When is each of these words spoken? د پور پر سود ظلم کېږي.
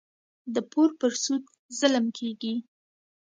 د 0.53 0.55
پور 0.71 0.89
پر 0.99 1.11
سود 1.23 1.43
ظلم 1.79 2.05
کېږي. 2.17 2.53